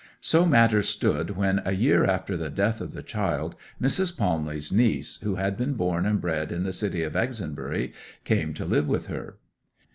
[0.19, 4.17] So matters stood when, a year after the death of the child, Mrs.
[4.17, 7.93] Palmley's niece, who had been born and bred in the city of Exonbury,
[8.23, 9.37] came to live with her.